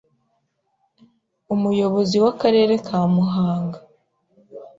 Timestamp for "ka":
2.85-2.99